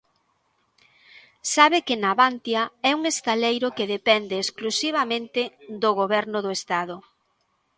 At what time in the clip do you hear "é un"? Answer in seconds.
2.89-3.03